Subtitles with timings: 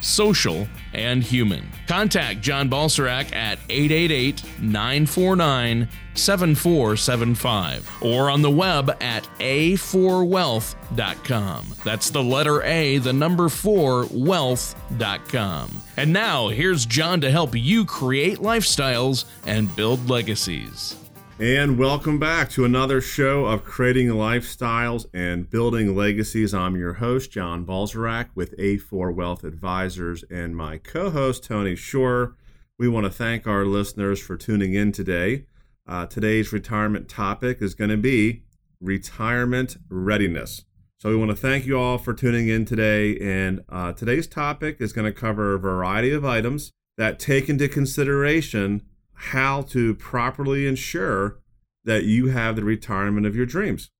[0.00, 1.70] social, and human.
[1.86, 11.74] Contact John Balserak at 888 949 7475 or on the web at a4wealth.com.
[11.84, 15.82] That's the letter A, the number 4, wealth.com.
[15.96, 20.96] And now, here's John to help you create lifestyles and build legacies.
[21.40, 26.52] And welcome back to another show of creating lifestyles and building legacies.
[26.52, 32.36] I'm your host, John Balserak, with A4 Wealth Advisors, and my co host, Tony Shore.
[32.78, 35.46] We want to thank our listeners for tuning in today.
[35.88, 38.42] Uh, today's retirement topic is going to be
[38.78, 40.66] retirement readiness.
[40.98, 43.16] So, we want to thank you all for tuning in today.
[43.16, 47.66] And uh, today's topic is going to cover a variety of items that take into
[47.66, 48.82] consideration
[49.24, 51.38] how to properly ensure
[51.84, 53.90] that you have the retirement of your dreams.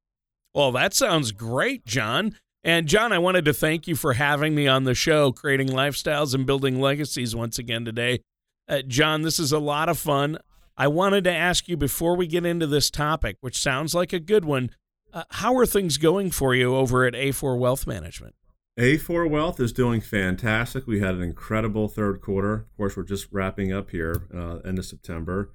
[0.54, 2.36] Well, that sounds great, John.
[2.64, 6.34] And John, I wanted to thank you for having me on the show, creating lifestyles
[6.34, 8.20] and building legacies once again today.
[8.66, 10.38] Uh, John, this is a lot of fun.
[10.76, 14.20] I wanted to ask you before we get into this topic, which sounds like a
[14.20, 14.70] good one,
[15.12, 18.34] uh, how are things going for you over at A4 Wealth Management?
[18.78, 20.86] A4 Wealth is doing fantastic.
[20.86, 22.54] We had an incredible third quarter.
[22.54, 25.50] Of course, we're just wrapping up here uh, end of September.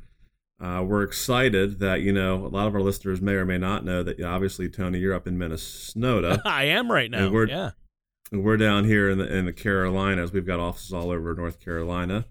[0.60, 3.84] Uh, we're excited that you know a lot of our listeners may or may not
[3.84, 6.42] know that obviously Tony, you're up in Minnesota.
[6.46, 7.26] I am right now.
[7.26, 7.72] And we're, yeah,
[8.32, 10.32] and we're down here in the in the Carolinas.
[10.32, 12.26] We've got offices all over North Carolina,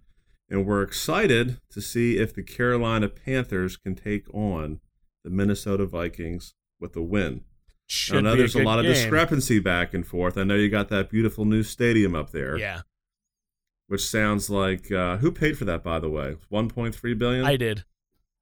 [0.49, 4.81] and we're excited to see if the Carolina Panthers can take on
[5.23, 7.43] the Minnesota Vikings with a win.
[7.95, 10.37] Should I know there's a, good lot of discrepancy back and forth.
[10.37, 12.83] I know you got that beautiful new stadium up there, Yeah,
[13.89, 16.37] which sounds like uh, who paid for that, by the way?
[16.53, 17.45] 1.3 billion.
[17.45, 17.85] I did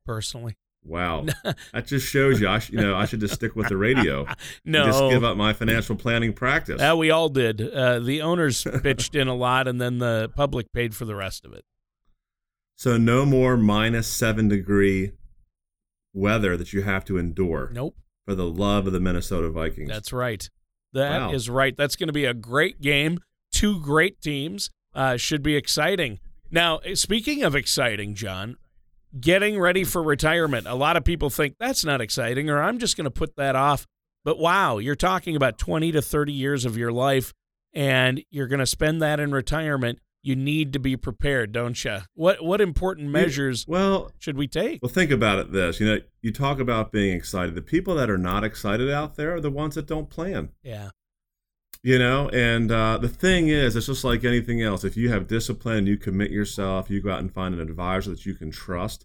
[0.07, 0.57] personally.
[0.85, 1.25] wow,
[1.73, 2.49] that just shows you.
[2.49, 4.27] I sh- you know I should just stick with the radio.
[4.65, 6.79] No, just give up my financial planning practice.
[6.79, 7.61] that we all did.
[7.61, 11.45] Uh, the owners pitched in a lot, and then the public paid for the rest
[11.45, 11.65] of it.
[12.77, 15.13] so no more minus seven degree
[16.15, 17.97] weather that you have to endure Nope.
[18.25, 19.89] For the love of the Minnesota Vikings.
[19.89, 20.49] That's right.
[20.93, 21.57] That is Wow.
[21.57, 21.77] right.
[21.77, 23.19] That's going to be a great game.
[23.53, 24.71] Two great teams.
[24.95, 26.21] Uh, should be exciting.
[26.51, 28.57] Now, eh, speaking of exciting, John,
[29.19, 30.67] getting ready for retirement.
[30.67, 33.57] A lot of people think that's not exciting, or I'm just going to put that
[33.57, 33.87] off.
[34.25, 37.33] But wow, you're talking about 20 to 30 years of your life,
[37.73, 39.99] and you're going to spend that in retirement.
[40.23, 41.99] You need to be prepared, don't you?
[42.15, 44.81] What what important measures well, should we take?
[44.83, 45.81] Well, think about it this.
[45.81, 47.55] You know, you talk about being excited.
[47.55, 50.51] The people that are not excited out there are the ones that don't plan.
[50.63, 50.91] Yeah.
[51.83, 54.85] You know, and uh, the thing is, it's just like anything else.
[54.85, 58.25] If you have discipline, you commit yourself, you go out and find an advisor that
[58.25, 59.05] you can trust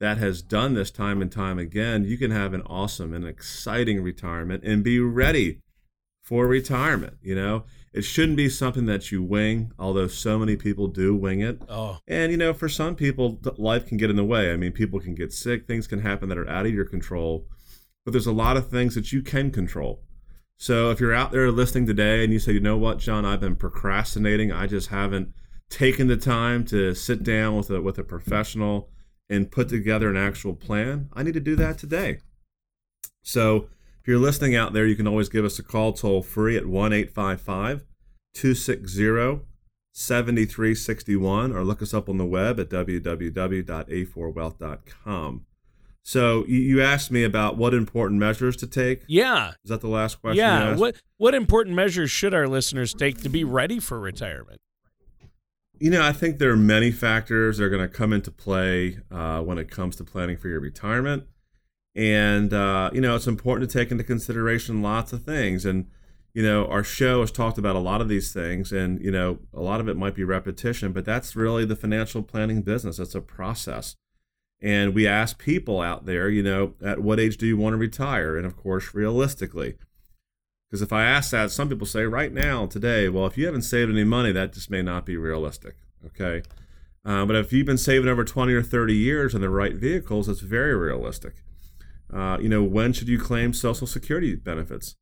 [0.00, 4.02] that has done this time and time again, you can have an awesome and exciting
[4.02, 5.60] retirement and be ready
[6.22, 7.16] for retirement.
[7.20, 7.64] You know,
[7.98, 11.60] it shouldn't be something that you wing, although so many people do wing it.
[11.68, 14.52] Oh, And you know, for some people, life can get in the way.
[14.52, 17.48] I mean, people can get sick, things can happen that are out of your control,
[18.04, 20.04] but there's a lot of things that you can control.
[20.58, 23.40] So if you're out there listening today and you say, you know what, John, I've
[23.40, 25.34] been procrastinating, I just haven't
[25.68, 28.90] taken the time to sit down with a with a professional
[29.28, 32.20] and put together an actual plan, I need to do that today.
[33.24, 33.70] So
[34.08, 36.92] you're listening out there, you can always give us a call toll free at 1
[36.92, 37.84] 855
[38.34, 39.44] 260
[39.92, 45.44] 7361 or look us up on the web at www.a4wealth.com.
[46.04, 49.02] So you, asked me about what important measures to take.
[49.08, 49.50] yeah.
[49.62, 50.38] Is that the last question?
[50.38, 50.74] you Yeah.
[50.76, 54.62] What what important measures should our listeners take to be ready for retirement?
[55.78, 59.00] You know, I think there are many factors that are going to come into play
[59.10, 61.24] uh, when it comes to planning for your retirement.
[61.94, 65.64] And, uh, you know, it's important to take into consideration lots of things.
[65.64, 65.86] And,
[66.32, 68.72] you know, our show has talked about a lot of these things.
[68.72, 72.22] And, you know, a lot of it might be repetition, but that's really the financial
[72.22, 72.98] planning business.
[72.98, 73.96] It's a process.
[74.60, 77.78] And we ask people out there, you know, at what age do you want to
[77.78, 78.36] retire?
[78.36, 79.76] And, of course, realistically.
[80.68, 83.62] Because if I ask that, some people say right now, today, well, if you haven't
[83.62, 85.76] saved any money, that just may not be realistic.
[86.04, 86.42] Okay.
[87.04, 90.28] Uh, but if you've been saving over 20 or 30 years in the right vehicles,
[90.28, 91.36] it's very realistic.
[92.12, 94.96] Uh, you know, when should you claim Social Security benefits?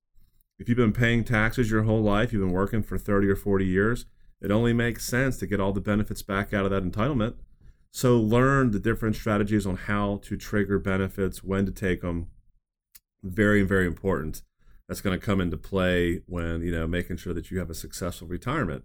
[0.59, 3.65] If you've been paying taxes your whole life, you've been working for 30 or 40
[3.65, 4.07] years,
[4.41, 7.35] it only makes sense to get all the benefits back out of that entitlement.
[7.91, 12.29] So learn the different strategies on how to trigger benefits, when to take them.
[13.23, 14.43] Very, very important.
[14.89, 17.75] That's going to come into play when, you know, making sure that you have a
[17.75, 18.85] successful retirement.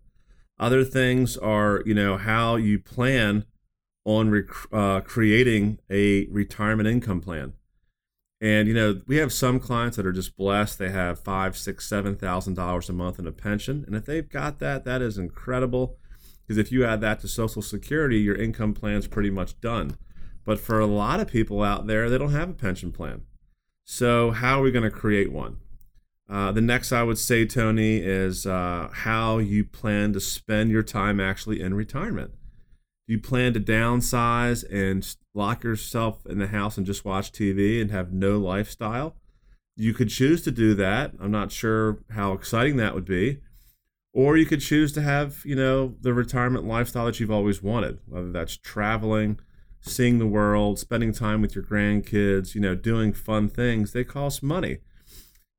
[0.58, 3.46] Other things are, you know, how you plan
[4.06, 7.54] on rec- uh, creating a retirement income plan.
[8.42, 10.80] And you know, we have some clients that are just blessed.
[10.80, 14.28] They have five, six, seven thousand dollars a month in a pension, and if they've
[14.28, 15.98] got that, that is incredible.
[16.42, 19.96] Because if you add that to Social Security, your income plan's pretty much done.
[20.44, 23.22] But for a lot of people out there, they don't have a pension plan.
[23.86, 25.58] So how are we going to create one?
[26.30, 30.84] Uh, the next I would say, Tony, is uh, how you plan to spend your
[30.84, 32.32] time actually in retirement
[33.08, 37.82] Do you plan to downsize and lock yourself in the house and just watch TV
[37.82, 39.16] and have no lifestyle,
[39.76, 41.14] you could choose to do that.
[41.20, 43.40] I'm not sure how exciting that would be.
[44.14, 48.00] Or you could choose to have, you know, the retirement lifestyle that you've always wanted,
[48.06, 49.40] whether that's traveling,
[49.80, 53.94] seeing the world, spending time with your grandkids, you know, doing fun things.
[53.94, 54.80] They cost money.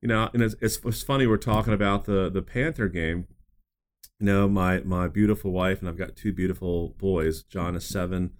[0.03, 3.27] You know, and it's, it's, it's funny we're talking about the the Panther game
[4.23, 7.43] you know, my my beautiful wife and I've got two beautiful boys.
[7.43, 8.31] John is seven,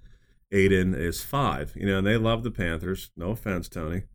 [0.53, 1.73] Aiden is five.
[1.75, 3.11] You know, and they love the Panthers.
[3.17, 4.03] No offense, Tony.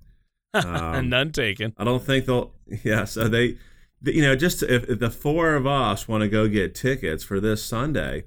[0.54, 1.74] Um, None taken.
[1.78, 2.52] I don't think they'll.
[2.84, 3.58] Yeah, so they,
[4.04, 7.40] you know, just if, if the four of us want to go get tickets for
[7.40, 8.24] this Sunday,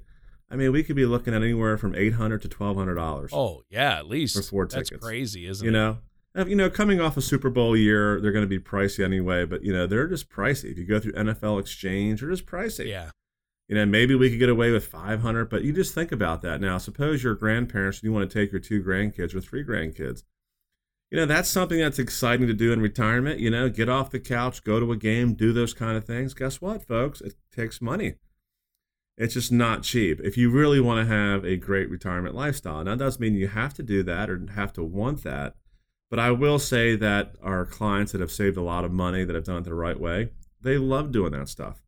[0.49, 3.31] I mean, we could be looking at anywhere from eight hundred to twelve hundred dollars.
[3.33, 4.91] Oh yeah, at least for four tickets.
[4.91, 5.73] That's crazy, isn't you it?
[5.73, 5.97] You
[6.35, 9.43] know, you know, coming off a Super Bowl year, they're going to be pricey anyway.
[9.43, 10.71] But you know, they're just pricey.
[10.71, 12.87] If you go through NFL Exchange, they're just pricey.
[12.87, 13.09] Yeah
[13.71, 16.59] you know, maybe we could get away with 500, but you just think about that
[16.59, 16.77] now.
[16.77, 20.23] Suppose you're grandparents and you want to take your two grandkids or three grandkids.
[21.09, 23.39] You know, that's something that's exciting to do in retirement.
[23.39, 26.33] You know, get off the couch, go to a game, do those kind of things.
[26.33, 27.21] Guess what, folks?
[27.21, 28.15] It takes money.
[29.17, 30.19] It's just not cheap.
[30.21, 33.47] If you really want to have a great retirement lifestyle, now that doesn't mean you
[33.47, 35.55] have to do that or have to want that.
[36.09, 39.33] But I will say that our clients that have saved a lot of money, that
[39.33, 41.81] have done it the right way, they love doing that stuff.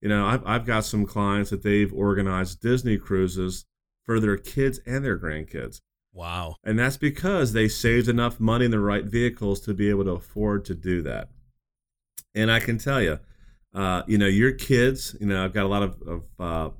[0.00, 3.64] You know, I've, I've got some clients that they've organized Disney cruises
[4.04, 5.80] for their kids and their grandkids.
[6.12, 6.56] Wow.
[6.64, 10.12] And that's because they saved enough money in the right vehicles to be able to
[10.12, 11.28] afford to do that.
[12.34, 13.18] And I can tell you,
[13.74, 16.70] uh, you know, your kids, you know, I've got a lot of, of uh,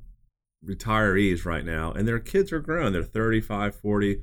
[0.65, 2.93] retirees right now, and their kids are grown.
[2.93, 4.23] They're 35, 40,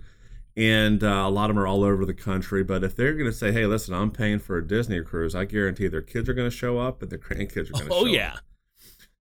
[0.57, 2.63] and uh, a lot of them are all over the country.
[2.63, 5.45] But if they're going to say, hey, listen, I'm paying for a Disney cruise, I
[5.45, 7.97] guarantee their kids are going to show up and their grandkids are going to show
[7.97, 8.03] up.
[8.03, 8.37] oh, yeah.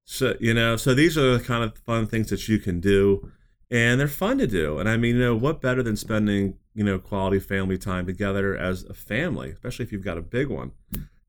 [0.05, 3.31] So you know, so these are the kind of fun things that you can do,
[3.71, 4.79] and they're fun to do.
[4.79, 8.56] And I mean, you know, what better than spending you know quality family time together
[8.56, 10.73] as a family, especially if you've got a big one.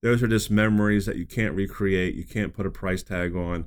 [0.02, 2.16] Those are just memories that you can't recreate.
[2.16, 3.66] You can't put a price tag on,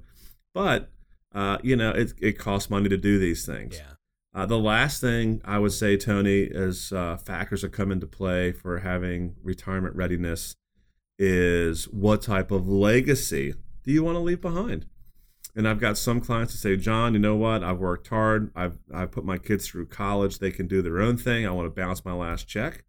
[0.55, 0.91] but
[1.35, 3.77] uh, you know, it it costs money to do these things.
[3.77, 3.95] Yeah.
[4.35, 8.53] Uh, the last thing I would say, Tony, is uh, factors that come into play
[8.53, 10.55] for having retirement readiness
[11.19, 14.87] is what type of legacy do you want to leave behind?
[15.59, 17.65] And I've got some clients that say, John, you know what?
[17.65, 18.53] I've worked hard.
[18.55, 20.39] I've I've put my kids through college.
[20.39, 21.45] They can do their own thing.
[21.45, 22.85] I want to bounce my last check.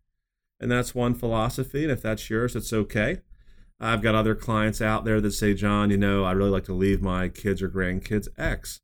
[0.60, 1.82] And that's one philosophy.
[1.82, 3.22] And if that's yours, it's okay.
[3.80, 6.74] I've got other clients out there that say, John, you know, I'd really like to
[6.74, 8.82] leave my kids or grandkids X.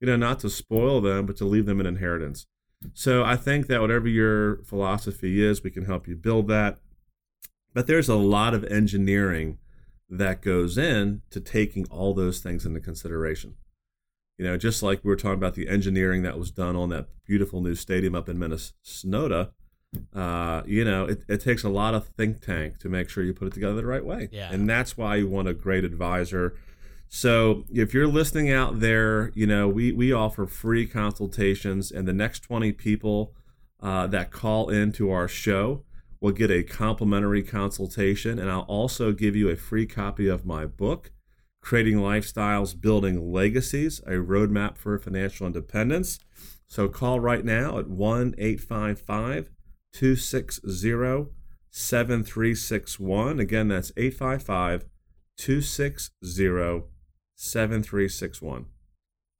[0.00, 2.46] You know, not to spoil them, but to leave them an inheritance.
[2.94, 6.78] So I think that whatever your philosophy is, we can help you build that.
[7.74, 9.58] But there's a lot of engineering
[10.08, 13.54] that goes in to taking all those things into consideration.
[14.38, 17.08] You know, just like we were talking about the engineering that was done on that
[17.26, 19.50] beautiful new stadium up in Minnesota,
[20.14, 23.34] uh, you know, it, it takes a lot of think tank to make sure you
[23.34, 24.28] put it together the right way.
[24.30, 24.52] Yeah.
[24.52, 26.54] And that's why you want a great advisor.
[27.08, 32.12] So if you're listening out there, you know, we, we offer free consultations, and the
[32.12, 33.32] next 20 people
[33.80, 35.84] uh, that call into our show,
[36.20, 40.66] will get a complimentary consultation, and I'll also give you a free copy of my
[40.66, 41.12] book,
[41.60, 46.18] Creating Lifestyles, Building Legacies, a roadmap for financial independence.
[46.66, 49.50] So call right now at 1 855
[49.92, 51.32] 260
[51.70, 53.40] 7361.
[53.40, 54.84] Again, that's 855
[55.36, 56.88] 260
[57.36, 58.66] 7361.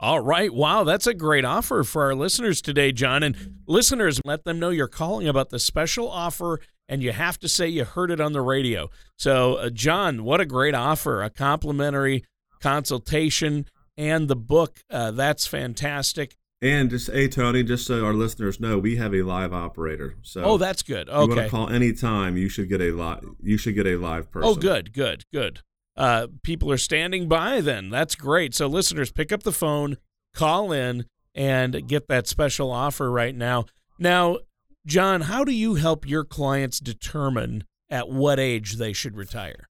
[0.00, 0.54] All right.
[0.54, 3.24] Wow, that's a great offer for our listeners today, John.
[3.24, 7.48] And listeners, let them know you're calling about the special offer and you have to
[7.48, 8.90] say you heard it on the radio.
[9.16, 11.22] So, uh, John, what a great offer.
[11.22, 12.24] A complimentary
[12.60, 14.78] consultation and the book.
[14.88, 16.36] Uh, that's fantastic.
[16.62, 20.16] And just hey Tony, just so our listeners know, we have a live operator.
[20.22, 21.08] So oh, that's good.
[21.08, 23.24] Okay, you want to call anytime, you should get a live.
[23.42, 24.48] You should get a live person.
[24.48, 25.62] Oh, good, good, good
[25.98, 27.90] uh, people are standing by then.
[27.90, 28.54] That's great.
[28.54, 29.96] So, listeners, pick up the phone,
[30.32, 33.66] call in, and get that special offer right now.
[33.98, 34.38] Now,
[34.86, 39.68] John, how do you help your clients determine at what age they should retire?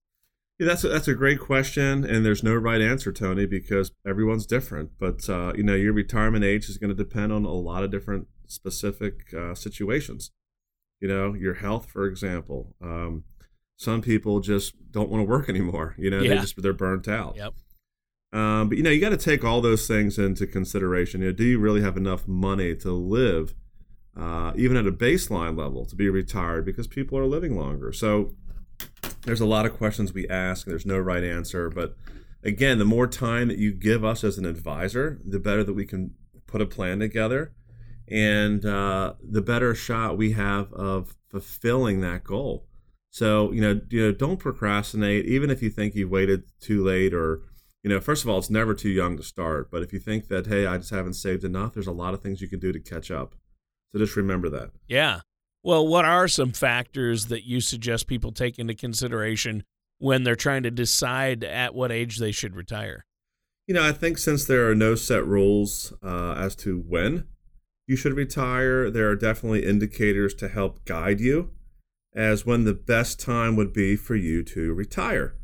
[0.59, 4.45] Yeah, that's a, that's a great question, and there's no right answer, Tony, because everyone's
[4.45, 4.91] different.
[4.99, 7.91] But uh, you know, your retirement age is going to depend on a lot of
[7.91, 10.31] different specific uh, situations.
[11.01, 12.75] You know, your health, for example.
[12.83, 13.25] Um,
[13.79, 15.95] some people just don't want to work anymore.
[15.97, 16.35] You know, yeah.
[16.35, 17.37] they just they're burnt out.
[17.37, 17.55] Yep.
[18.33, 21.23] Um, but you know, you got to take all those things into consideration.
[21.23, 23.55] You know, do you really have enough money to live,
[24.15, 26.67] uh, even at a baseline level, to be retired?
[26.67, 27.93] Because people are living longer.
[27.93, 28.35] So
[29.23, 31.71] there's a lot of questions we ask, and there's no right answer.
[31.71, 31.97] But
[32.43, 35.87] again, the more time that you give us as an advisor, the better that we
[35.87, 36.15] can
[36.47, 37.53] put a plan together,
[38.09, 42.68] and uh, the better shot we have of fulfilling that goal.
[43.11, 45.27] So you know, you know, don't procrastinate.
[45.27, 47.43] Even if you think you've waited too late, or
[47.83, 49.71] you know, first of all, it's never too young to start.
[49.71, 52.23] But if you think that, hey, I just haven't saved enough, there's a lot of
[52.23, 53.35] things you can do to catch up.
[53.93, 54.71] So just remember that.
[54.87, 55.21] Yeah.
[55.63, 59.65] Well, what are some factors that you suggest people take into consideration
[59.99, 63.05] when they're trying to decide at what age they should retire?
[63.67, 67.25] You know, I think since there are no set rules uh, as to when
[67.87, 71.51] you should retire, there are definitely indicators to help guide you
[72.19, 75.37] as when the best time would be for you to retire.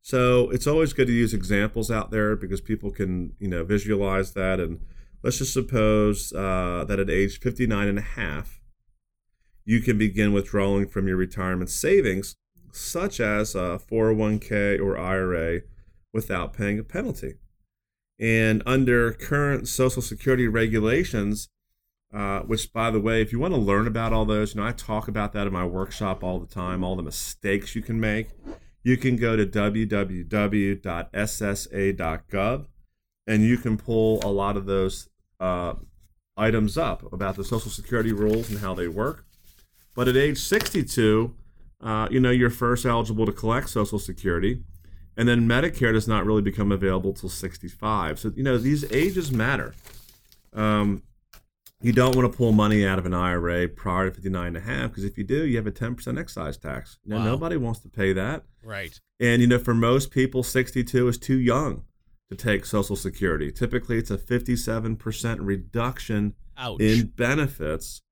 [0.00, 4.32] So it's always good to use examples out there because people can, you know, visualize
[4.32, 4.58] that.
[4.58, 4.80] And
[5.22, 8.62] let's just suppose uh, that at age 59 and a half,
[9.66, 12.34] you can begin withdrawing from your retirement savings,
[12.72, 15.60] such as a 401k or IRA,
[16.14, 17.34] without paying a penalty.
[18.18, 21.50] And under current Social Security regulations,
[22.12, 24.66] uh, which, by the way, if you want to learn about all those, you know,
[24.66, 27.98] I talk about that in my workshop all the time, all the mistakes you can
[27.98, 28.28] make.
[28.82, 29.96] You can go to www.ssa.gov
[33.26, 35.08] and you can pull a lot of those
[35.40, 35.74] uh,
[36.36, 39.24] items up about the Social Security rules and how they work.
[39.94, 41.34] But at age 62,
[41.80, 44.62] uh, you know, you're first eligible to collect Social Security.
[45.16, 48.18] And then Medicare does not really become available till 65.
[48.18, 49.74] So, you know, these ages matter.
[50.54, 51.02] Um,
[51.82, 54.60] you don't want to pull money out of an IRA prior to 59 and a
[54.60, 56.98] half because if you do, you have a 10% excise tax.
[57.04, 57.24] Now, wow.
[57.24, 58.44] nobody wants to pay that.
[58.62, 58.98] Right.
[59.18, 61.84] And, you know, for most people, 62 is too young
[62.30, 63.50] to take Social Security.
[63.50, 66.80] Typically, it's a 57% reduction Ouch.
[66.80, 68.02] in benefits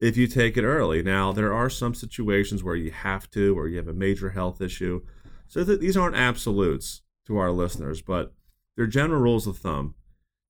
[0.00, 1.02] if you take it early.
[1.02, 4.60] Now, there are some situations where you have to, or you have a major health
[4.60, 5.02] issue.
[5.48, 8.34] So th- these aren't absolutes to our listeners, but
[8.76, 9.94] they're general rules of thumb.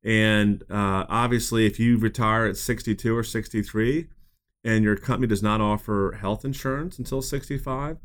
[0.06, 4.06] And uh, obviously, if you retire at 62 or 63
[4.62, 7.98] and your company does not offer health insurance until 65,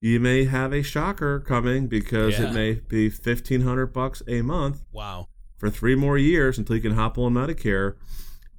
[0.00, 2.48] you may have a shocker coming because yeah.
[2.48, 4.84] it may be 1500 bucks a month.
[4.92, 5.26] Wow.
[5.58, 7.96] For three more years until you can hop on Medicare.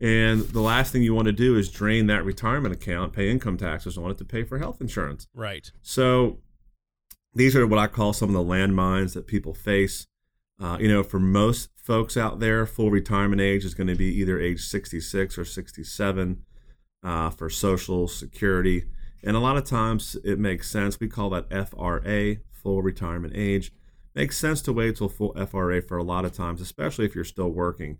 [0.01, 3.55] And the last thing you want to do is drain that retirement account, pay income
[3.55, 5.27] taxes on it to pay for health insurance.
[5.33, 5.71] Right.
[5.81, 6.39] So
[7.33, 10.07] these are what I call some of the landmines that people face.
[10.61, 14.13] Uh, you know, for most folks out there, full retirement age is going to be
[14.19, 16.43] either age 66 or 67
[17.03, 18.83] uh, for Social Security.
[19.23, 20.99] And a lot of times it makes sense.
[20.99, 23.71] We call that FRA, full retirement age.
[24.13, 27.23] Makes sense to wait till full FRA for a lot of times, especially if you're
[27.23, 27.97] still working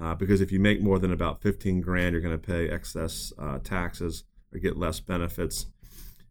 [0.00, 3.32] uh, because if you make more than about 15 grand, you're going to pay excess
[3.38, 5.66] uh, taxes or get less benefits.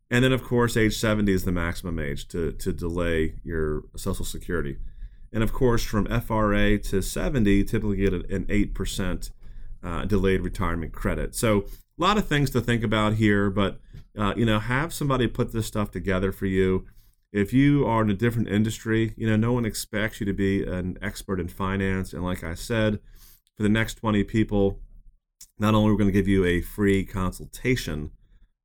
[0.10, 4.26] And then, of course, age 70 is the maximum age to, to delay your Social
[4.26, 4.78] Security.
[5.34, 9.32] And of course, from FRA to 70, typically get an 8%
[9.84, 11.36] uh, delayed retirement credit.
[11.36, 11.66] So,
[12.00, 13.80] a lot of things to think about here, but
[14.18, 16.86] uh, you know, have somebody put this stuff together for you.
[17.32, 20.64] If you are in a different industry, you know, no one expects you to be
[20.64, 22.12] an expert in finance.
[22.12, 23.00] And like I said,
[23.56, 24.80] for the next 20 people,
[25.60, 28.12] not only are we going to give you a free consultation,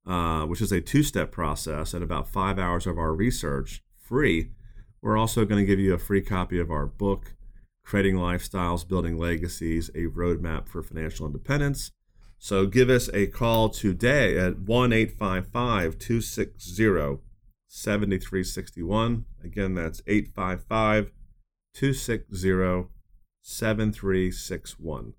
[0.06, 4.50] uh, which is a two step process and about five hours of our research free,
[5.06, 7.36] we're also going to give you a free copy of our book,
[7.84, 11.92] Creating Lifestyles, Building Legacies, a Roadmap for Financial Independence.
[12.38, 17.22] So give us a call today at 1 855 260
[17.68, 19.24] 7361.
[19.44, 21.12] Again, that's 855
[21.72, 22.88] 260
[23.42, 25.12] 7361.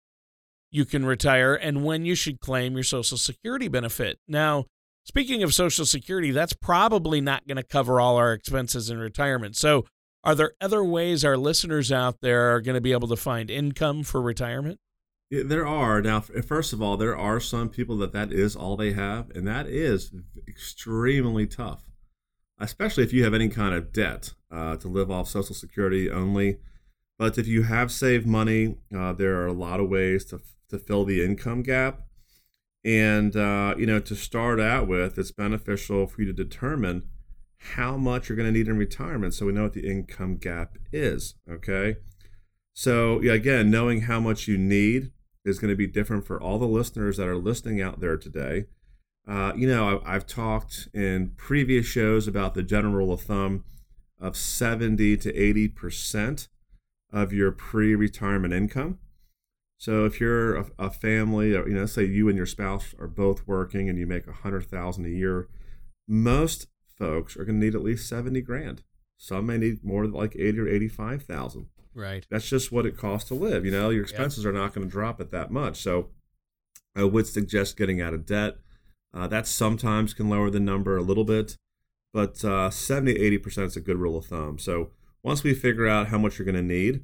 [0.69, 4.19] you can retire and when you should claim your Social Security benefit.
[4.27, 4.65] Now,
[5.03, 9.55] speaking of Social Security, that's probably not going to cover all our expenses in retirement.
[9.55, 9.85] So,
[10.23, 13.49] are there other ways our listeners out there are going to be able to find
[13.49, 14.79] income for retirement?
[15.31, 16.01] There are.
[16.01, 19.47] Now, first of all, there are some people that that is all they have, and
[19.47, 20.13] that is
[20.47, 21.83] extremely tough
[22.61, 26.59] especially if you have any kind of debt uh, to live off Social Security only.
[27.17, 30.77] But if you have saved money, uh, there are a lot of ways to, to
[30.77, 32.01] fill the income gap.
[32.83, 37.03] And, uh, you know, to start out with, it's beneficial for you to determine
[37.75, 40.77] how much you're going to need in retirement so we know what the income gap
[40.91, 41.35] is.
[41.49, 41.97] Okay.
[42.73, 45.11] So, yeah, again, knowing how much you need
[45.43, 48.65] is going to be different for all the listeners that are listening out there today.
[49.27, 53.63] Uh, you know, I, have talked in previous shows about the general rule of thumb
[54.19, 56.47] of 70 to 80 percent
[57.11, 58.99] of your pre-retirement income.
[59.77, 63.07] So if you're a, a, family, or, you know, say you and your spouse are
[63.07, 65.49] both working and you make a hundred thousand a year,
[66.07, 66.67] most
[66.97, 68.83] folks are going to need at least 70 grand.
[69.17, 71.67] Some may need more like 80 or 85 thousand.
[71.93, 72.25] Right.
[72.29, 73.65] That's just what it costs to live.
[73.65, 75.81] You know, your expenses are not going to drop it that much.
[75.81, 76.09] So
[76.95, 78.57] I would suggest getting out of debt
[79.13, 81.57] uh, that sometimes can lower the number a little bit,
[82.13, 84.57] but uh, 70 80% is a good rule of thumb.
[84.57, 84.91] So
[85.23, 87.03] once we figure out how much you're going to need,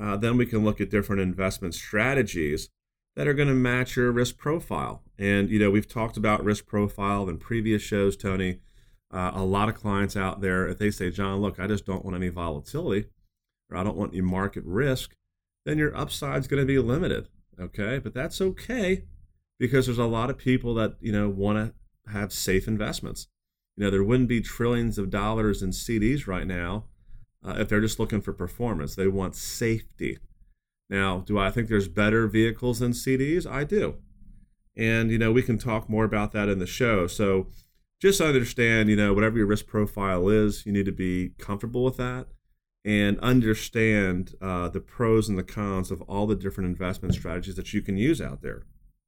[0.00, 2.68] uh, then we can look at different investment strategies
[3.14, 5.02] that are going to match your risk profile.
[5.18, 8.58] And, you know, we've talked about risk profile in previous shows, Tony.
[9.10, 12.04] Uh, a lot of clients out there, if they say, John, look, I just don't
[12.04, 13.06] want any volatility
[13.70, 15.14] or I don't want any market risk,
[15.64, 17.28] then your upside's going to be limited.
[17.60, 17.98] Okay.
[17.98, 19.04] But that's okay
[19.58, 23.28] because there's a lot of people that you know want to have safe investments.
[23.76, 26.84] You know, there wouldn't be trillions of dollars in CDs right now
[27.46, 28.94] uh, if they're just looking for performance.
[28.94, 30.18] They want safety.
[30.88, 33.46] Now, do I think there's better vehicles than CDs?
[33.46, 33.96] I do.
[34.76, 37.06] And, you know, we can talk more about that in the show.
[37.06, 37.48] So
[38.00, 41.96] just understand, you know, whatever your risk profile is, you need to be comfortable with
[41.96, 42.28] that
[42.86, 47.74] and understand uh, the pros and the cons of all the different investment strategies that
[47.74, 48.62] you can use out there.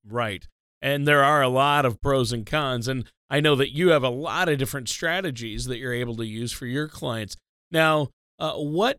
[0.05, 0.49] Right.
[0.83, 2.88] And there are a lot of pros and cons.
[2.88, 6.27] And I know that you have a lot of different strategies that you're able to
[6.27, 7.37] use for your clients.
[7.71, 8.09] Now,
[8.41, 8.99] uh, what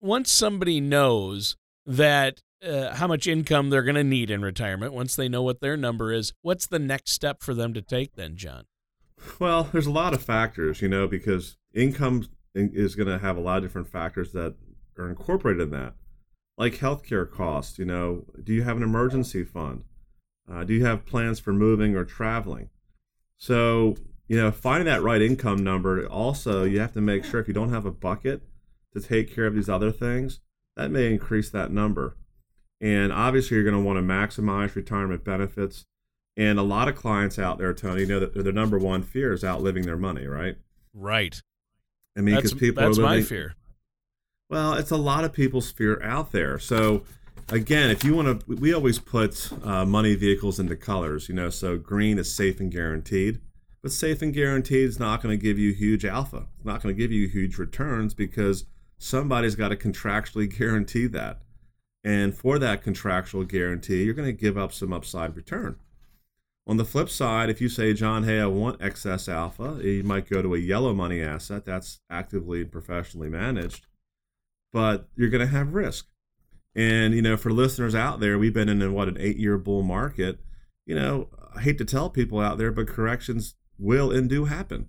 [0.00, 5.16] once somebody knows that uh, how much income they're going to need in retirement, once
[5.16, 8.36] they know what their number is, what's the next step for them to take then,
[8.36, 8.64] John?
[9.40, 13.40] Well, there's a lot of factors, you know, because income is going to have a
[13.40, 14.54] lot of different factors that
[14.98, 15.94] are incorporated in that,
[16.58, 17.78] like healthcare costs.
[17.78, 19.84] You know, do you have an emergency fund?
[20.50, 22.70] Uh, do you have plans for moving or traveling?
[23.38, 27.48] So, you know, finding that right income number, also, you have to make sure if
[27.48, 28.42] you don't have a bucket
[28.92, 30.40] to take care of these other things,
[30.76, 32.16] that may increase that number.
[32.80, 35.84] And obviously, you're going to want to maximize retirement benefits.
[36.36, 39.32] And a lot of clients out there, Tony, you know that their number one fear
[39.32, 40.56] is outliving their money, right?
[40.94, 41.40] Right.
[42.16, 43.54] I mean, because people that's are living, my fear.
[44.48, 46.58] Well, it's a lot of people's fear out there.
[46.58, 47.04] So,
[47.50, 51.50] again, if you want to, we always put uh, money vehicles into colors, you know,
[51.50, 53.40] so green is safe and guaranteed.
[53.82, 56.46] But safe and guaranteed is not going to give you huge alpha.
[56.56, 58.66] It's not going to give you huge returns because
[58.98, 61.38] somebody's got to contractually guarantee that.
[62.02, 65.76] And for that contractual guarantee, you're going to give up some upside return.
[66.66, 70.28] On the flip side, if you say, John, hey, I want excess alpha, you might
[70.28, 73.86] go to a yellow money asset that's actively and professionally managed,
[74.72, 76.06] but you're going to have risk.
[76.74, 79.82] And you know, for listeners out there, we've been in a, what an eight-year bull
[79.82, 80.38] market.
[80.86, 84.88] You know, I hate to tell people out there, but corrections will and do happen.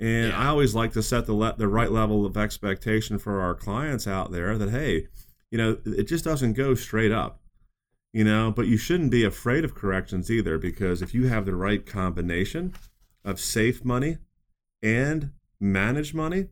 [0.00, 0.38] And yeah.
[0.38, 4.08] I always like to set the le- the right level of expectation for our clients
[4.08, 5.06] out there that hey,
[5.50, 7.41] you know, it just doesn't go straight up.
[8.12, 11.54] You know, but you shouldn't be afraid of corrections either because if you have the
[11.54, 12.74] right combination
[13.24, 14.18] of safe money
[14.82, 16.48] and managed money,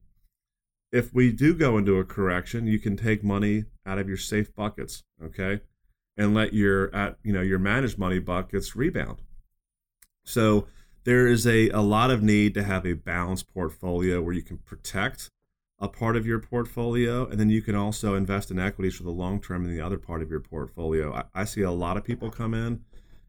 [0.91, 4.55] if we do go into a correction, you can take money out of your safe
[4.55, 5.61] buckets, okay,
[6.17, 9.21] and let your at you know your managed money buckets rebound.
[10.25, 10.67] So
[11.05, 14.59] there is a, a lot of need to have a balanced portfolio where you can
[14.59, 15.29] protect
[15.81, 19.11] a part of your portfolio and then you can also invest in equities for the
[19.11, 21.15] long term in the other part of your portfolio.
[21.15, 22.83] I, I see a lot of people come in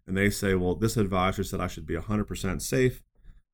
[0.05, 3.03] and they say, well, this advisor said I should be 100% safe.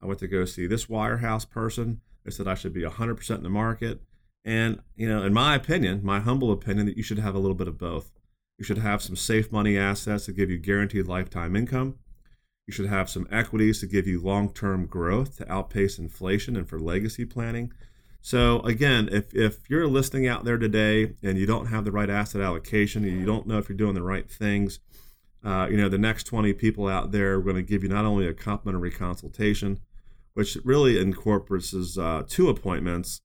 [0.02, 2.02] I went to go see this wirehouse person.
[2.24, 4.02] They said I should be 100% in the market.
[4.44, 7.56] And, you know, in my opinion, my humble opinion, that you should have a little
[7.56, 8.12] bit of both.
[8.58, 11.96] You should have some safe money assets that give you guaranteed lifetime income.
[12.66, 16.68] You should have some equities to give you long term growth to outpace inflation and
[16.68, 17.72] for legacy planning.
[18.28, 22.10] So, again, if, if you're listening out there today and you don't have the right
[22.10, 24.82] asset allocation, you don't know if you're doing the right things,
[25.46, 28.04] uh, you know, the next 20 people out there are going to give you not
[28.04, 29.80] only a complimentary consultation,
[30.34, 33.22] which really incorporates uh, two appointments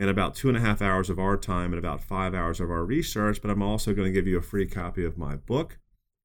[0.00, 2.72] and about two and a half hours of our time and about five hours of
[2.72, 3.40] our research.
[3.40, 5.78] But I'm also going to give you a free copy of my book,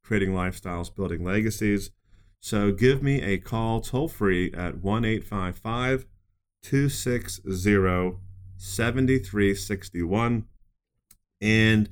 [0.03, 1.91] Creating Lifestyles, Building Legacies.
[2.39, 6.07] So give me a call toll free at 1 855
[6.65, 8.17] 260
[8.57, 10.45] 7361.
[11.41, 11.89] And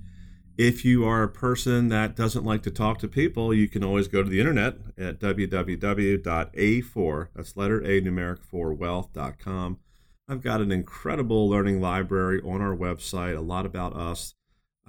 [0.57, 4.07] if you are a person that doesn't like to talk to people, you can always
[4.07, 9.79] go to the internet at www.a4, that's letter A, numeric 4, wealth.com.
[10.27, 14.35] I've got an incredible learning library on our website, a lot about us.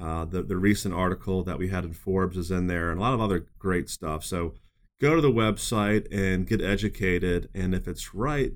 [0.01, 3.03] Uh, the, the recent article that we had in Forbes is in there, and a
[3.03, 4.25] lot of other great stuff.
[4.25, 4.55] So
[5.01, 7.49] go to the website and get educated.
[7.55, 8.55] And if it's right,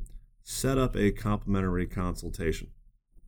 [0.48, 2.68] set up a complimentary consultation.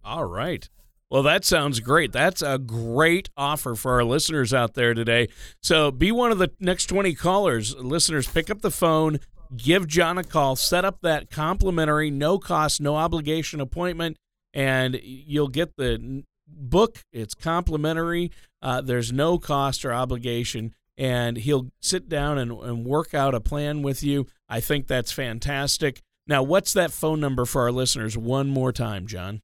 [0.02, 0.66] All right.
[1.10, 2.12] Well, that sounds great.
[2.12, 5.28] That's a great offer for our listeners out there today.
[5.62, 7.76] So be one of the next 20 callers.
[7.76, 9.20] Listeners, pick up the phone,
[9.54, 14.16] give John a call, set up that complimentary, no cost, no obligation appointment,
[14.54, 17.00] and you'll get the book.
[17.12, 18.30] It's complimentary,
[18.62, 20.74] uh, there's no cost or obligation.
[20.96, 24.26] And he'll sit down and, and work out a plan with you.
[24.48, 26.02] I think that's fantastic.
[26.30, 28.16] Now, what's that phone number for our listeners?
[28.16, 29.40] One more time, John.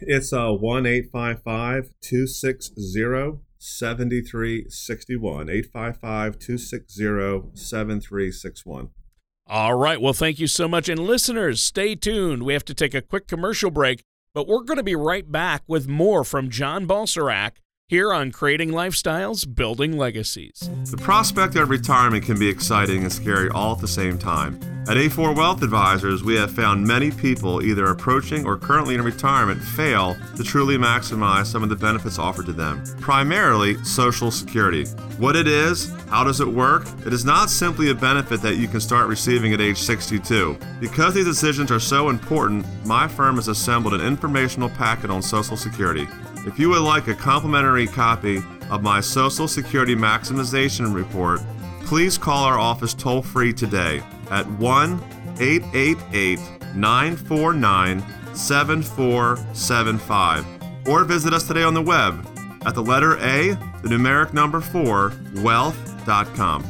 [0.00, 5.50] It's uh, 1 855 260 7361.
[5.50, 8.88] 855 260 7361.
[9.48, 10.00] All right.
[10.00, 10.88] Well, thank you so much.
[10.88, 12.44] And listeners, stay tuned.
[12.44, 15.62] We have to take a quick commercial break, but we're going to be right back
[15.66, 17.56] with more from John Balserak
[17.90, 20.70] here on Creating Lifestyles, Building Legacies.
[20.92, 24.60] The prospect of retirement can be exciting and scary all at the same time.
[24.88, 29.60] At A4 Wealth Advisors, we have found many people either approaching or currently in retirement
[29.60, 34.84] fail to truly maximize some of the benefits offered to them, primarily Social Security.
[35.18, 36.86] What it is, how does it work?
[37.04, 40.56] It is not simply a benefit that you can start receiving at age 62.
[40.78, 45.56] Because these decisions are so important, my firm has assembled an informational packet on Social
[45.56, 46.06] Security.
[46.46, 48.38] If you would like a complimentary copy
[48.70, 51.42] of my Social Security Maximization Report,
[51.84, 55.02] please call our office toll free today at 1
[55.38, 56.38] 888
[56.74, 58.02] 949
[58.34, 60.46] 7475
[60.88, 62.26] or visit us today on the web
[62.64, 63.50] at the letter A,
[63.82, 66.64] the numeric number 4, wealth.com.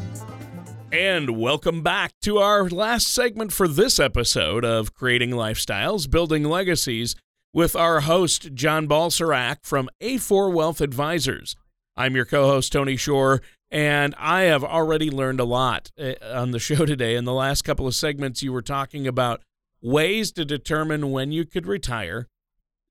[0.92, 7.14] And welcome back to our last segment for this episode of Creating Lifestyles, Building Legacies
[7.52, 11.56] with our host, John Balserak from A4 Wealth Advisors.
[11.96, 16.52] I'm your co host, Tony Shore, and I have already learned a lot uh, on
[16.52, 17.16] the show today.
[17.16, 19.42] In the last couple of segments, you were talking about
[19.82, 22.28] ways to determine when you could retire.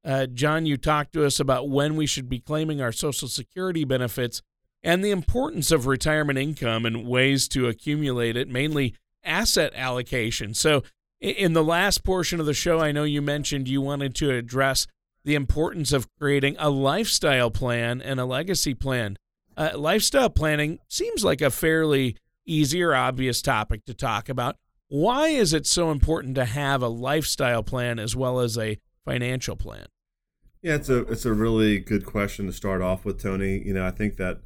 [0.03, 3.83] Uh, John, you talked to us about when we should be claiming our Social Security
[3.83, 4.41] benefits
[4.81, 8.95] and the importance of retirement income and ways to accumulate it, mainly
[9.25, 10.53] asset allocation.
[10.53, 10.83] So,
[11.19, 14.87] in the last portion of the show, I know you mentioned you wanted to address
[15.23, 19.17] the importance of creating a lifestyle plan and a legacy plan.
[19.57, 24.55] Uh, lifestyle planning seems like a fairly easy or obvious topic to talk about.
[24.87, 29.55] Why is it so important to have a lifestyle plan as well as a financial
[29.55, 29.85] plan?
[30.61, 33.59] Yeah, it's a it's a really good question to start off with, Tony.
[33.59, 34.39] You know, I think that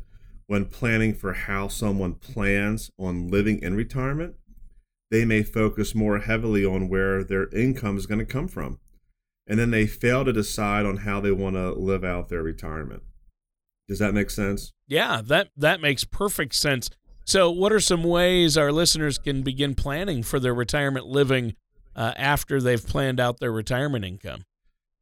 [0.48, 4.36] when planning for how someone plans on living in retirement,
[5.12, 8.80] they may focus more heavily on where their income is going to come from.
[9.46, 13.04] And then they fail to decide on how they want to live out their retirement.
[13.88, 14.72] Does that make sense?
[14.88, 16.90] Yeah, that that makes perfect sense.
[17.26, 21.56] So, what are some ways our listeners can begin planning for their retirement living
[21.96, 24.46] uh, after they've planned out their retirement income?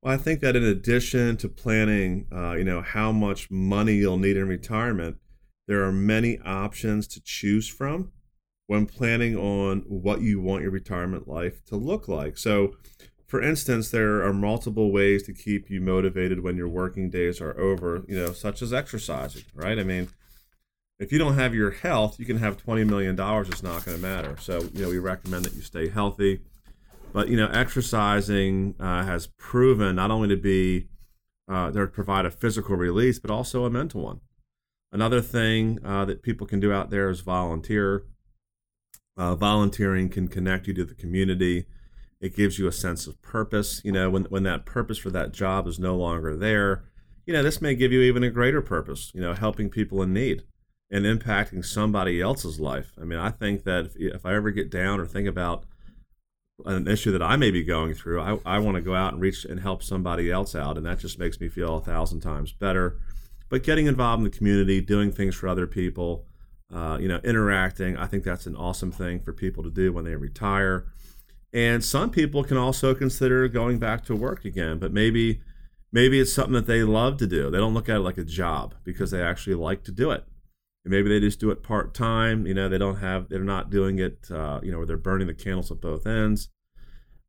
[0.01, 4.17] Well, I think that in addition to planning, uh, you know, how much money you'll
[4.17, 5.17] need in retirement,
[5.67, 8.11] there are many options to choose from
[8.71, 12.37] when planning on what you want your retirement life to look like.
[12.37, 12.77] So,
[13.27, 17.59] for instance, there are multiple ways to keep you motivated when your working days are
[17.59, 19.77] over, you know, such as exercising, right?
[19.77, 20.07] I mean,
[20.99, 24.01] if you don't have your health, you can have $20 million, it's not going to
[24.01, 24.37] matter.
[24.39, 26.39] So, you know, we recommend that you stay healthy.
[27.11, 30.87] But, you know, exercising uh, has proven not only to be,
[31.51, 34.21] uh, to provide a physical release, but also a mental one.
[34.93, 38.05] Another thing uh, that people can do out there is volunteer.
[39.21, 41.65] Uh, volunteering can connect you to the community
[42.21, 43.81] it gives you a sense of purpose.
[43.83, 46.83] You know, when, when that purpose for that job is no longer there,
[47.25, 50.13] you know, this may give you even a greater purpose, you know, helping people in
[50.13, 50.43] need
[50.91, 52.93] and impacting somebody else's life.
[53.01, 55.65] I mean, I think that if, if I ever get down or think about
[56.65, 59.21] an issue that I may be going through, I, I want to go out and
[59.21, 60.77] reach and help somebody else out.
[60.77, 62.99] And that just makes me feel a thousand times better.
[63.49, 66.25] But getting involved in the community, doing things for other people,
[66.73, 70.05] uh, you know, interacting, I think that's an awesome thing for people to do when
[70.05, 70.85] they retire.
[71.53, 75.41] And some people can also consider going back to work again, but maybe
[75.91, 77.51] maybe it's something that they love to do.
[77.51, 80.23] They don't look at it like a job because they actually like to do it.
[80.85, 82.47] And maybe they just do it part time.
[82.47, 84.31] You know, they don't have they're not doing it.
[84.31, 86.49] Uh, you know, where they're burning the candles at both ends.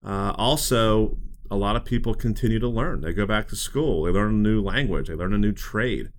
[0.05, 1.19] Uh, also,
[1.51, 3.01] a lot of people continue to learn.
[3.01, 4.05] They go back to school.
[4.05, 5.09] They learn a new language.
[5.09, 6.11] They learn a new trade.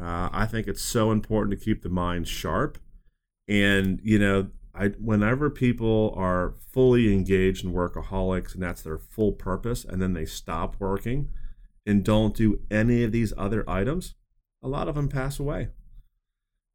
[0.00, 2.78] Uh, I think it's so important to keep the mind sharp.
[3.48, 9.32] And you know, I whenever people are fully engaged in workaholics and that's their full
[9.32, 11.28] purpose, and then they stop working
[11.86, 14.14] and don't do any of these other items,
[14.62, 15.68] a lot of them pass away.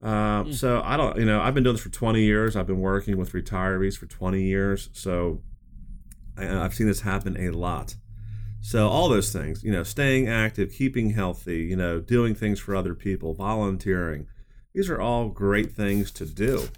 [0.03, 0.53] Uh, mm.
[0.53, 2.55] So I don't, you know, I've been doing this for 20 years.
[2.55, 5.41] I've been working with retirees for 20 years, so
[6.37, 7.95] I, I've seen this happen a lot.
[8.65, 12.75] So all those things, you know, staying active, keeping healthy, you know, doing things for
[12.75, 14.25] other people, volunteering,
[14.73, 16.69] these are all great things to do.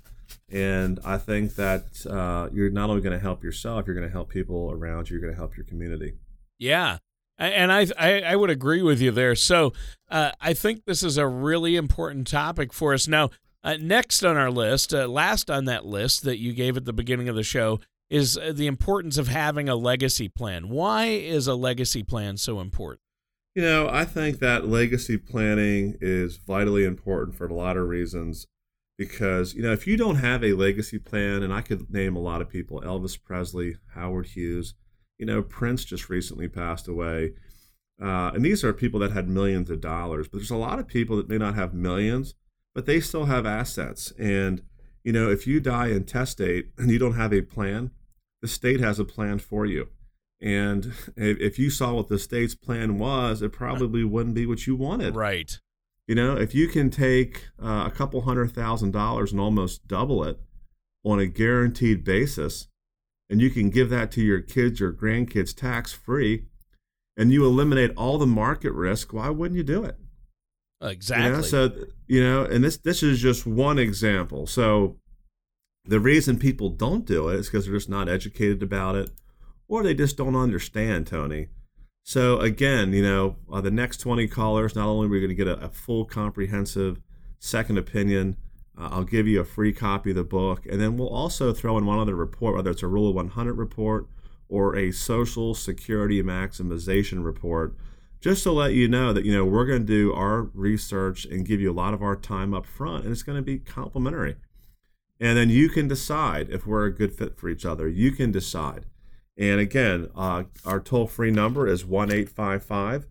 [0.51, 4.11] And I think that uh, you're not only going to help yourself, you're going to
[4.11, 5.13] help people around you.
[5.13, 6.15] You're going to help your community.
[6.59, 6.97] Yeah.
[7.37, 9.35] And I, I, I would agree with you there.
[9.35, 9.71] So
[10.11, 13.07] uh, I think this is a really important topic for us.
[13.07, 13.29] Now,
[13.63, 16.91] uh, next on our list, uh, last on that list that you gave at the
[16.91, 20.69] beginning of the show, is uh, the importance of having a legacy plan.
[20.69, 23.01] Why is a legacy plan so important?
[23.55, 28.47] You know, I think that legacy planning is vitally important for a lot of reasons
[28.97, 32.19] because you know if you don't have a legacy plan and i could name a
[32.19, 34.73] lot of people elvis presley howard hughes
[35.17, 37.31] you know prince just recently passed away
[38.01, 40.87] uh, and these are people that had millions of dollars but there's a lot of
[40.87, 42.33] people that may not have millions
[42.73, 44.61] but they still have assets and
[45.07, 47.91] you know if you die intestate and you don't have a plan
[48.41, 49.89] the state has a plan for you.
[50.39, 54.75] And if you saw what the state's plan was it probably wouldn't be what you
[54.75, 55.15] wanted.
[55.15, 55.59] Right.
[56.07, 60.23] You know, if you can take uh, a couple hundred thousand dollars and almost double
[60.23, 60.39] it
[61.03, 62.67] on a guaranteed basis,
[63.29, 66.45] and you can give that to your kids or grandkids tax free,
[67.17, 69.97] and you eliminate all the market risk, why wouldn't you do it?
[70.81, 71.37] Exactly.
[71.37, 71.71] You so
[72.07, 74.45] you know, and this this is just one example.
[74.47, 74.97] So
[75.85, 79.09] the reason people don't do it is because they're just not educated about it,
[79.67, 81.47] or they just don't understand, Tony.
[82.03, 85.35] So again, you know, uh, the next 20 callers, not only are we going to
[85.35, 87.01] get a, a, full comprehensive
[87.39, 88.37] second opinion,
[88.77, 91.77] uh, I'll give you a free copy of the book, and then we'll also throw
[91.77, 94.07] in one other report, whether it's a Rule of 100 report
[94.47, 97.75] or a Social Security Maximization report,
[98.19, 101.45] just to let you know that you know we're going to do our research and
[101.45, 104.35] give you a lot of our time up front, and it's going to be complimentary.
[105.19, 107.87] And then you can decide if we're a good fit for each other.
[107.87, 108.85] You can decide.
[109.37, 113.07] And again, uh, our toll free number is 1 855